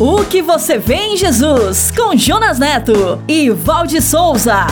[0.00, 4.64] O que você vê em Jesus, com Jonas Neto e Valde Souza.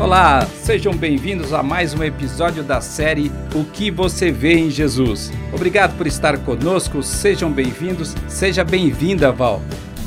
[0.00, 5.30] Olá, sejam bem-vindos a mais um episódio da série O que você vê em Jesus.
[5.52, 9.62] Obrigado por estar conosco, sejam bem-vindos, seja bem-vinda, Val.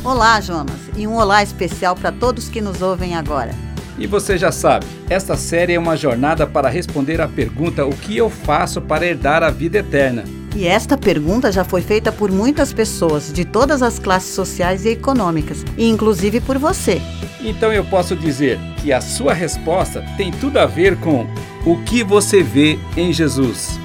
[0.05, 3.49] Olá, Jonas, e um olá especial para todos que nos ouvem agora.
[3.97, 8.15] E você já sabe, esta série é uma jornada para responder à pergunta: o que
[8.15, 10.23] eu faço para herdar a vida eterna?
[10.55, 14.89] E esta pergunta já foi feita por muitas pessoas de todas as classes sociais e
[14.89, 17.01] econômicas, e inclusive por você.
[17.41, 21.25] Então eu posso dizer que a sua resposta tem tudo a ver com
[21.65, 23.79] o que você vê em Jesus.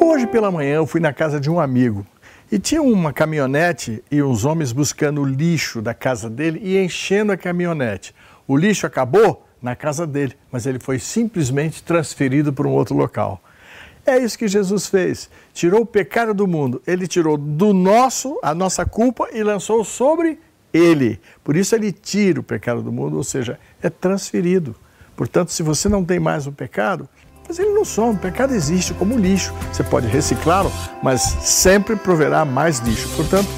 [0.00, 2.04] Hoje pela manhã eu fui na casa de um amigo
[2.50, 7.32] e tinha uma caminhonete e uns homens buscando o lixo da casa dele e enchendo
[7.32, 8.14] a caminhonete.
[8.46, 13.40] O lixo acabou na casa dele, mas ele foi simplesmente transferido para um outro local.
[14.06, 15.30] É isso que Jesus fez.
[15.52, 16.82] Tirou o pecado do mundo.
[16.86, 20.38] Ele tirou do nosso, a nossa culpa e lançou sobre
[20.72, 21.20] ele.
[21.42, 24.74] Por isso ele tira o pecado do mundo, ou seja, é transferido.
[25.16, 27.08] Portanto, se você não tem mais o pecado,
[27.46, 29.54] mas ele não some, o pecado existe como lixo.
[29.72, 30.72] Você pode reciclá-lo,
[31.02, 33.08] mas sempre proverá mais lixo.
[33.16, 33.48] Portanto,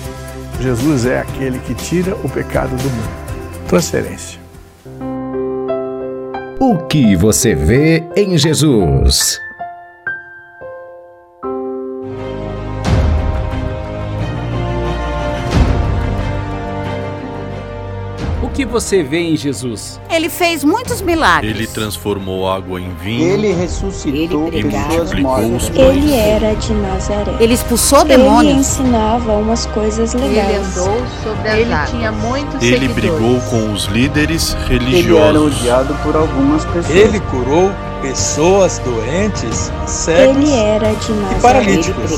[0.61, 3.67] Jesus é aquele que tira o pecado do mundo.
[3.69, 4.41] Transferência.
[6.59, 9.46] O que você vê em Jesus?
[18.57, 20.01] Que você vê em Jesus?
[20.09, 21.55] Ele fez muitos milagres.
[21.55, 23.29] Ele transformou água em vinho.
[23.35, 25.63] Ele ressuscitou Ele pessoas multiplicou mortas.
[25.65, 25.97] os pães.
[26.05, 27.35] Ele era de Nazaré.
[27.39, 28.57] Ele expulsou Ele demônios.
[28.57, 30.79] ensinava umas coisas Ele legais.
[30.79, 31.91] andou sobre as Ele águas.
[31.91, 32.95] tinha muitos Ele seguidores.
[32.95, 35.59] brigou com os líderes Ele era religiosos.
[35.61, 36.91] odiado por algumas pessoas.
[36.91, 37.71] Ele curou
[38.09, 42.13] pessoas doentes, cegos Ele era de e paralíticos.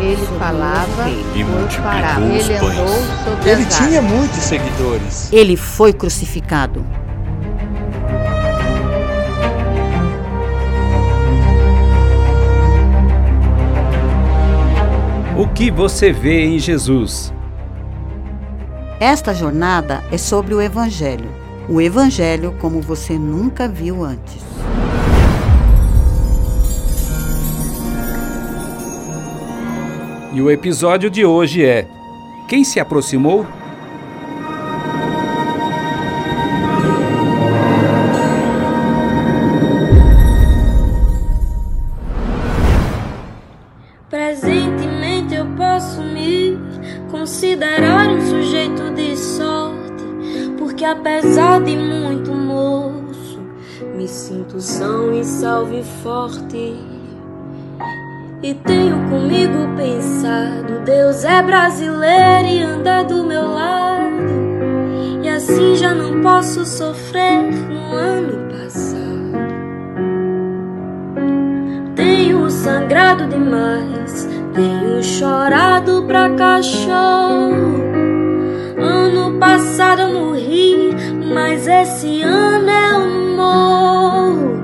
[0.00, 3.46] Ele falava E multiplicou os Ele pães.
[3.46, 5.32] Ele tinha muitos seguidores.
[5.32, 6.84] Ele foi crucificado.
[15.36, 17.32] O que você vê em Jesus?
[18.98, 21.30] Esta jornada é sobre o Evangelho.
[21.68, 24.50] O Evangelho como você nunca viu antes.
[30.32, 31.88] E o episódio de hoje é
[32.48, 33.44] Quem se aproximou?
[44.08, 46.56] Presentemente eu posso me
[47.10, 50.04] considerar um sujeito de sorte,
[50.56, 53.40] porque apesar de muito moço,
[53.96, 56.89] me sinto são e salvo e forte.
[61.60, 65.20] Deus brasileiro e anda do meu lado.
[65.22, 69.00] E assim já não posso sofrer no ano passado.
[71.94, 77.78] Tenho sangrado demais, tenho chorado pra cachorro.
[78.78, 80.96] Ano passado eu morri,
[81.34, 84.60] mas esse ano eu morro.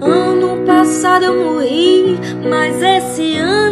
[0.00, 2.18] Ano passado eu morri,
[2.50, 3.71] mas esse ano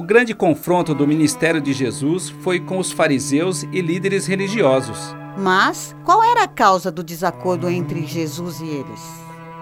[0.00, 5.14] O grande confronto do ministério de Jesus foi com os fariseus e líderes religiosos.
[5.36, 9.02] Mas qual era a causa do desacordo entre Jesus e eles?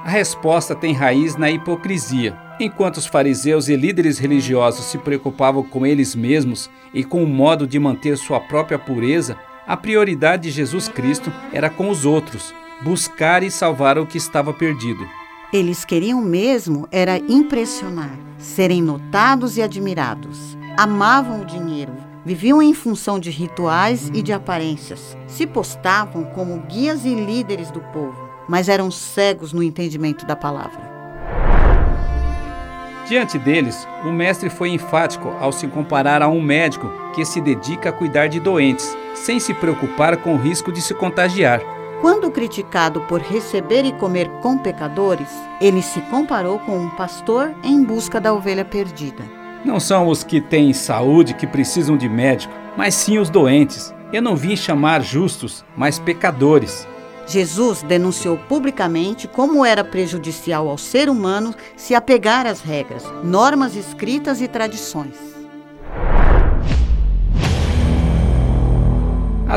[0.05, 2.39] A resposta tem raiz na hipocrisia.
[2.61, 7.67] Enquanto os fariseus e líderes religiosos se preocupavam com eles mesmos e com o modo
[7.67, 9.37] de manter sua própria pureza,
[9.67, 14.55] A prioridade de Jesus Cristo era com os outros, buscar e salvar o que estava
[14.55, 15.05] perdido.
[15.51, 20.59] Eles queriam mesmo era impressionar, serem notados e admirados.
[20.77, 25.17] Amavam o dinheiro, viviam em função de rituais e de aparências.
[25.27, 30.87] Se postavam como guias e líderes do povo, mas eram cegos no entendimento da palavra.
[33.07, 37.89] Diante deles, o mestre foi enfático ao se comparar a um médico que se dedica
[37.89, 41.78] a cuidar de doentes, sem se preocupar com o risco de se contagiar.
[42.01, 45.29] Quando criticado por receber e comer com pecadores,
[45.61, 49.25] ele se comparou com um pastor em busca da ovelha perdida.
[49.65, 53.93] Não são os que têm saúde que precisam de médico, mas sim os doentes.
[54.13, 56.87] Eu não vim chamar justos, mas pecadores.
[57.27, 64.41] Jesus denunciou publicamente como era prejudicial ao ser humano se apegar às regras, normas escritas
[64.41, 65.38] e tradições.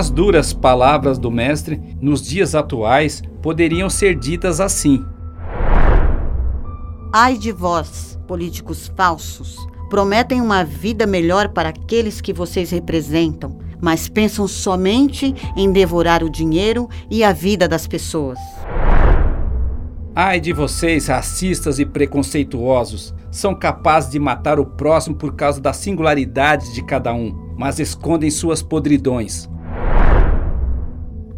[0.02, 5.06] As duras palavras do Mestre, nos dias atuais, poderiam ser ditas assim:
[7.14, 9.56] Ai de vós, políticos falsos,
[9.92, 16.32] prometem uma vida melhor para aqueles que vocês representam, mas pensam somente em devorar o
[16.32, 18.40] dinheiro e a vida das pessoas.
[20.16, 25.74] Ai de vocês, racistas e preconceituosos, são capazes de matar o próximo por causa da
[25.74, 29.48] singularidade de cada um, mas escondem suas podridões.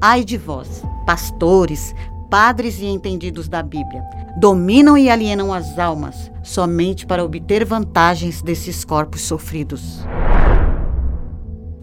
[0.06, 1.96] Ai de vós, pastores,
[2.30, 4.04] padres e entendidos da Bíblia,
[4.38, 10.06] dominam e alienam as almas somente para obter vantagens desses corpos sofridos.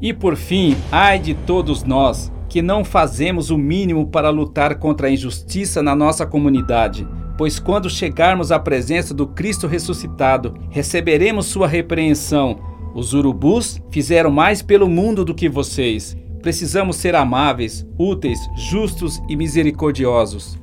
[0.03, 5.07] E por fim, ai de todos nós que não fazemos o mínimo para lutar contra
[5.07, 7.09] a injustiça na nossa comunidade,
[7.39, 12.59] pois quando chegarmos à presença do Cristo ressuscitado, receberemos sua repreensão.
[12.95, 19.37] Os urubus fizeram mais pelo mundo do que vocês, Precisamos ser amáveis, úteis, justos e
[19.37, 20.59] misericordiosos.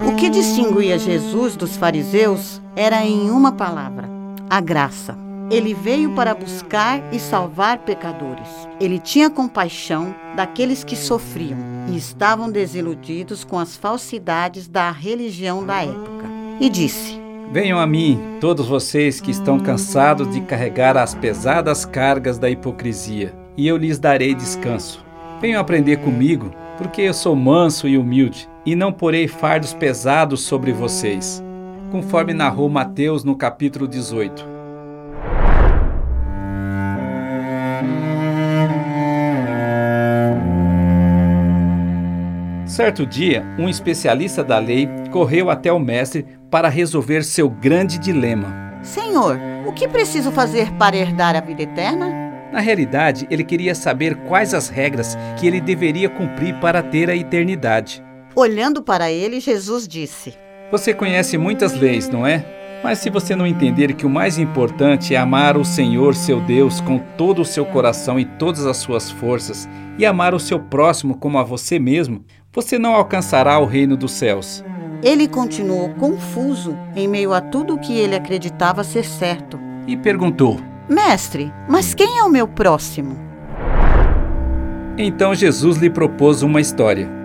[0.00, 4.08] O que distinguia Jesus dos fariseus era em uma palavra:
[4.48, 5.18] a graça.
[5.50, 8.48] Ele veio para buscar e salvar pecadores.
[8.80, 11.58] Ele tinha compaixão daqueles que sofriam
[11.92, 16.24] e estavam desiludidos com as falsidades da religião da época.
[16.58, 22.38] E disse: Venham a mim, todos vocês que estão cansados de carregar as pesadas cargas
[22.38, 25.04] da hipocrisia, e eu lhes darei descanso.
[25.40, 30.72] Venham aprender comigo, porque eu sou manso e humilde, e não porei fardos pesados sobre
[30.72, 31.42] vocês.
[31.92, 34.54] Conforme narrou Mateus no capítulo 18.
[42.66, 48.78] Certo dia, um especialista da lei correu até o mestre para resolver seu grande dilema.
[48.80, 52.06] Senhor, o que preciso fazer para herdar a vida eterna?
[52.52, 57.16] Na realidade, ele queria saber quais as regras que ele deveria cumprir para ter a
[57.16, 58.04] eternidade.
[58.36, 60.32] Olhando para ele, Jesus disse:
[60.70, 62.46] Você conhece muitas leis, não é?
[62.84, 66.80] Mas se você não entender que o mais importante é amar o Senhor, seu Deus,
[66.80, 69.68] com todo o seu coração e todas as suas forças,
[69.98, 72.24] e amar o seu próximo como a você mesmo,
[72.54, 74.64] você não alcançará o reino dos céus.
[75.02, 79.58] Ele continuou confuso em meio a tudo o que ele acreditava ser certo.
[79.86, 83.16] E perguntou: Mestre, mas quem é o meu próximo?
[84.96, 87.23] Então Jesus lhe propôs uma história.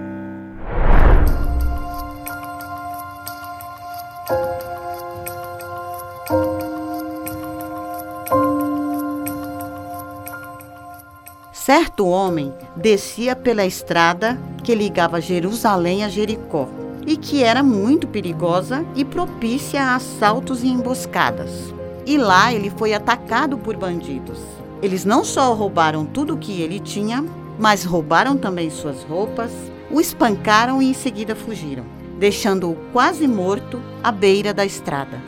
[12.75, 16.67] Descia pela estrada que ligava Jerusalém a Jericó
[17.05, 21.73] e que era muito perigosa e propícia a assaltos e emboscadas.
[22.05, 24.39] E lá ele foi atacado por bandidos.
[24.81, 27.25] Eles não só roubaram tudo o que ele tinha,
[27.57, 29.51] mas roubaram também suas roupas,
[29.91, 31.83] o espancaram e em seguida fugiram,
[32.17, 35.21] deixando-o quase morto à beira da estrada.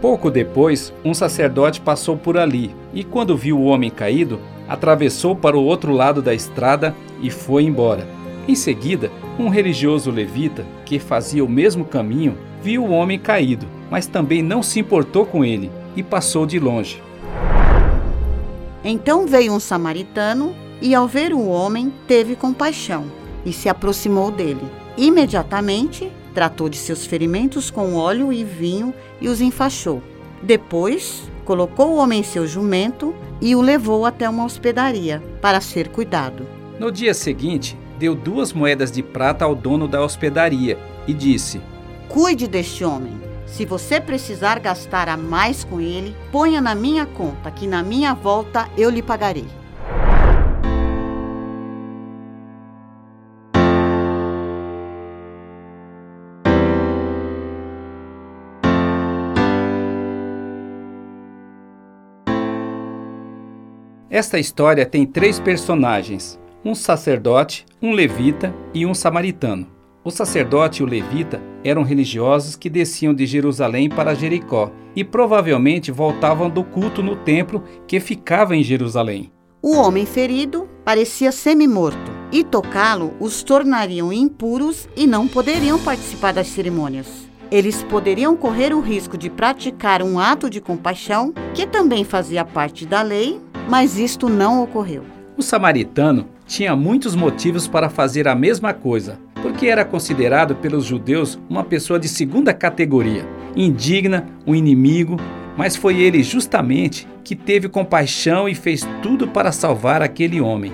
[0.00, 4.38] Pouco depois, um sacerdote passou por ali e, quando viu o homem caído,
[4.68, 8.06] atravessou para o outro lado da estrada e foi embora.
[8.46, 14.06] Em seguida, um religioso levita, que fazia o mesmo caminho, viu o homem caído, mas
[14.06, 17.02] também não se importou com ele e passou de longe.
[18.84, 23.04] Então veio um samaritano e, ao ver o homem, teve compaixão
[23.44, 24.64] e se aproximou dele.
[24.96, 30.02] Imediatamente, tratou de seus ferimentos com óleo e vinho e os enfaixou.
[30.42, 35.88] Depois, colocou o homem em seu jumento e o levou até uma hospedaria para ser
[35.88, 36.46] cuidado.
[36.78, 40.78] No dia seguinte, deu duas moedas de prata ao dono da hospedaria
[41.08, 41.58] e disse:
[42.06, 43.18] Cuide deste homem.
[43.46, 48.12] Se você precisar gastar a mais com ele, ponha na minha conta, que na minha
[48.12, 49.46] volta eu lhe pagarei.
[64.16, 69.66] Esta história tem três personagens: um sacerdote, um levita e um samaritano.
[70.02, 75.92] O sacerdote e o levita eram religiosos que desciam de Jerusalém para Jericó e provavelmente
[75.92, 79.30] voltavam do culto no templo que ficava em Jerusalém.
[79.60, 86.46] O homem ferido parecia semi-morto e tocá-lo os tornariam impuros e não poderiam participar das
[86.46, 87.26] cerimônias.
[87.50, 92.84] Eles poderiam correr o risco de praticar um ato de compaixão, que também fazia parte
[92.84, 95.02] da lei, mas isto não ocorreu.
[95.36, 101.38] O samaritano tinha muitos motivos para fazer a mesma coisa, porque era considerado pelos judeus
[101.48, 105.16] uma pessoa de segunda categoria, indigna, um inimigo,
[105.56, 110.72] mas foi ele justamente que teve compaixão e fez tudo para salvar aquele homem.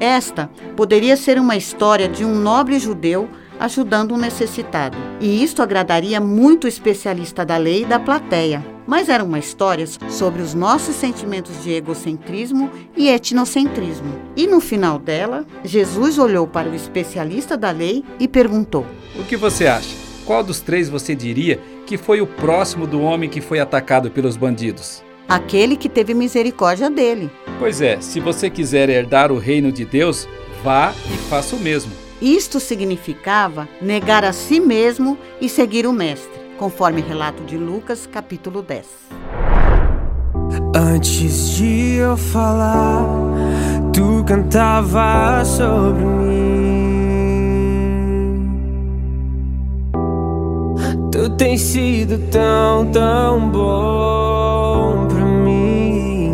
[0.00, 6.20] Esta poderia ser uma história de um nobre judeu ajudando um necessitado, e isto agradaria
[6.20, 8.73] muito o especialista da lei e da plateia.
[8.86, 14.12] Mas era uma história sobre os nossos sentimentos de egocentrismo e etnocentrismo.
[14.36, 18.86] E no final dela, Jesus olhou para o especialista da lei e perguntou:
[19.18, 19.96] O que você acha?
[20.24, 24.36] Qual dos três você diria que foi o próximo do homem que foi atacado pelos
[24.36, 25.02] bandidos?
[25.28, 27.30] Aquele que teve misericórdia dele.
[27.58, 30.28] Pois é, se você quiser herdar o reino de Deus,
[30.62, 31.92] vá e faça o mesmo.
[32.20, 38.62] Isto significava negar a si mesmo e seguir o Mestre, conforme relato de Lucas, capítulo
[38.62, 38.86] 10.
[40.74, 43.04] Antes de eu falar,
[43.92, 47.04] tu cantava sobre mim.
[51.12, 56.32] Tu tens sido tão, tão bom pra mim.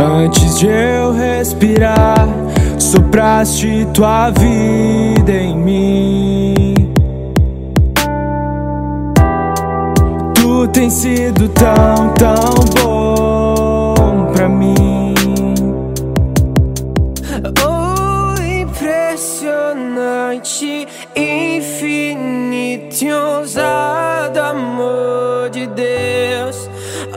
[0.00, 2.26] Antes de eu respirar,
[2.76, 6.45] sopraste tua vida em mim.
[10.76, 15.14] Tens sido tão, tão bom pra mim.
[17.64, 26.68] Oh, impressionante, infinito e ousado amor de Deus.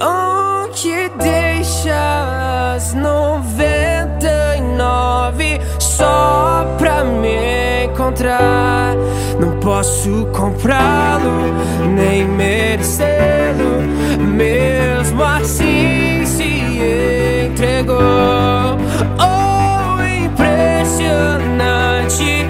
[0.02, 8.96] Onde deixa as 99 só pra me encontrar?
[9.62, 11.54] Posso comprá-lo,
[11.96, 13.80] nem merecê-lo.
[14.36, 16.82] Mesmo assim se
[17.48, 17.96] entregou.
[19.20, 22.48] Oh, impressionante,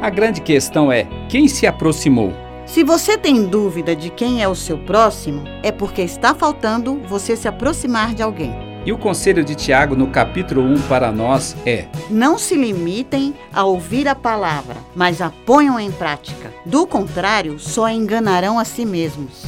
[0.00, 2.32] A grande questão é: quem se aproximou?
[2.64, 7.36] Se você tem dúvida de quem é o seu próximo, é porque está faltando você
[7.36, 8.54] se aproximar de alguém.
[8.86, 13.64] E o conselho de Tiago no capítulo 1 para nós é: Não se limitem a
[13.64, 16.50] ouvir a palavra, mas a ponham em prática.
[16.64, 19.44] Do contrário, só enganarão a si mesmos.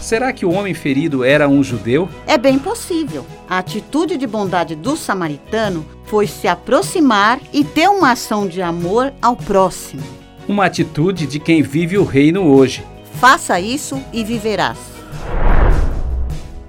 [0.00, 2.08] Será que o homem ferido era um judeu?
[2.26, 3.26] É bem possível.
[3.48, 9.12] A atitude de bondade do samaritano foi se aproximar e ter uma ação de amor
[9.20, 10.02] ao próximo.
[10.48, 12.82] Uma atitude de quem vive o reino hoje.
[13.20, 14.78] Faça isso e viverás.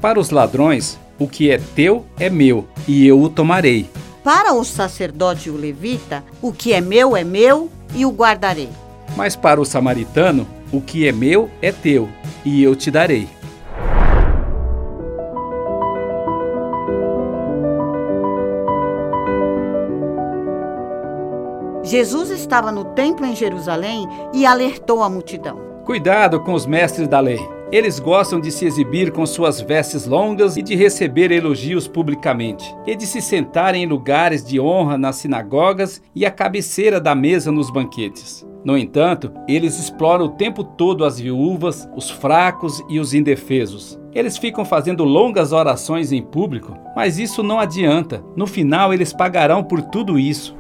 [0.02, 3.90] Para os ladrões, o que é teu é meu, e eu o tomarei.
[4.24, 8.70] Para o sacerdote e o levita, o que é meu é meu e o guardarei.
[9.16, 12.10] Mas para o samaritano, o que é meu é teu,
[12.46, 13.28] e eu te darei.
[21.84, 25.60] Jesus estava no templo em Jerusalém e alertou a multidão.
[25.84, 27.40] Cuidado com os mestres da lei.
[27.70, 32.96] Eles gostam de se exibir com suas vestes longas e de receber elogios publicamente, e
[32.96, 37.72] de se sentar em lugares de honra nas sinagogas e à cabeceira da mesa nos
[37.72, 38.46] banquetes.
[38.64, 44.00] No entanto, eles exploram o tempo todo as viúvas, os fracos e os indefesos.
[44.14, 48.24] Eles ficam fazendo longas orações em público, mas isso não adianta.
[48.36, 50.56] No final, eles pagarão por tudo isso.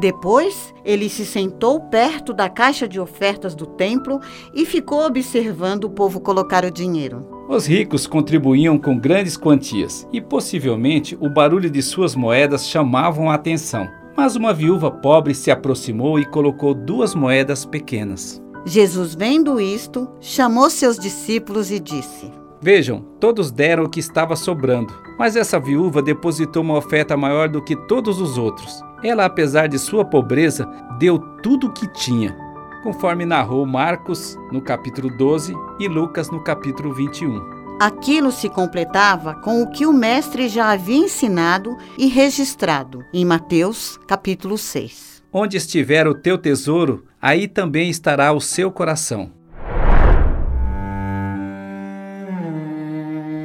[0.00, 4.20] Depois, ele se sentou perto da caixa de ofertas do templo
[4.52, 7.26] e ficou observando o povo colocar o dinheiro.
[7.48, 13.34] Os ricos contribuíam com grandes quantias e possivelmente o barulho de suas moedas chamavam a
[13.34, 13.88] atenção.
[14.16, 18.40] Mas uma viúva pobre se aproximou e colocou duas moedas pequenas.
[18.64, 22.30] Jesus, vendo isto, chamou seus discípulos e disse:
[22.60, 27.62] Vejam, todos deram o que estava sobrando, mas essa viúva depositou uma oferta maior do
[27.62, 28.82] que todos os outros.
[29.02, 30.66] Ela, apesar de sua pobreza,
[30.98, 32.34] deu tudo o que tinha,
[32.82, 37.53] conforme narrou Marcos no capítulo 12 e Lucas no capítulo 21.
[37.80, 43.98] Aquilo se completava com o que o mestre já havia ensinado e registrado em Mateus,
[44.06, 45.24] capítulo 6.
[45.32, 49.32] Onde estiver o teu tesouro, aí também estará o seu coração.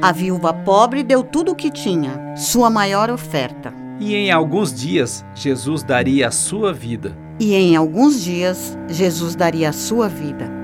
[0.00, 3.74] A viúva pobre deu tudo o que tinha, sua maior oferta.
[3.98, 7.18] E em alguns dias, Jesus daria a sua vida.
[7.40, 10.59] E em alguns dias, Jesus daria a sua vida.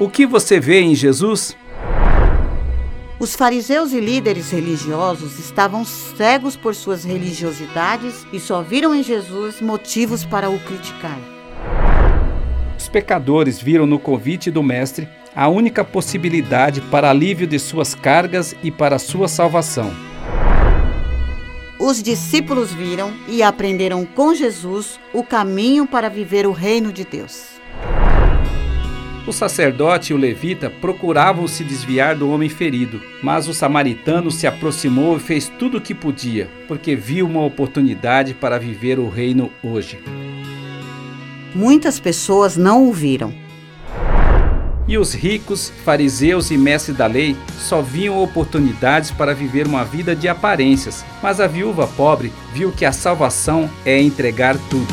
[0.00, 1.54] O que você vê em Jesus?
[3.18, 9.60] Os fariseus e líderes religiosos estavam cegos por suas religiosidades e só viram em Jesus
[9.60, 11.18] motivos para o criticar.
[12.78, 18.56] Os pecadores viram no convite do Mestre a única possibilidade para alívio de suas cargas
[18.62, 19.92] e para sua salvação.
[21.78, 27.59] Os discípulos viram e aprenderam com Jesus o caminho para viver o reino de Deus.
[29.26, 34.46] O sacerdote e o levita procuravam se desviar do homem ferido, mas o samaritano se
[34.46, 39.50] aproximou e fez tudo o que podia, porque viu uma oportunidade para viver o reino
[39.62, 39.98] hoje.
[41.54, 43.32] Muitas pessoas não o viram.
[44.88, 50.16] E os ricos, fariseus e mestres da lei só viam oportunidades para viver uma vida
[50.16, 54.92] de aparências, mas a viúva pobre viu que a salvação é entregar tudo.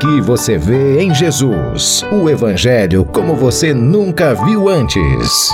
[0.00, 2.02] O que você vê em Jesus?
[2.10, 5.50] O Evangelho como você nunca viu antes.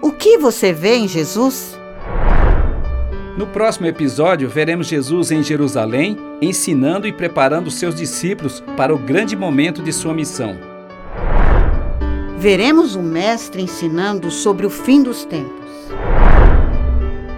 [0.00, 1.78] O que você vê em Jesus?
[3.36, 9.36] No próximo episódio, veremos Jesus em Jerusalém, ensinando e preparando seus discípulos para o grande
[9.36, 10.56] momento de sua missão.
[12.38, 15.68] Veremos o Mestre ensinando sobre o fim dos tempos.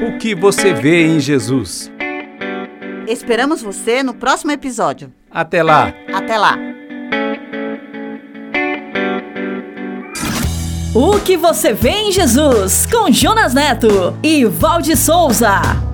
[0.07, 1.91] O que você vê em Jesus?
[3.07, 5.13] Esperamos você no próximo episódio.
[5.31, 5.93] Até lá!
[6.13, 6.57] Até lá!
[10.93, 15.86] O que você vê em Jesus com Jonas Neto e Valde Souza.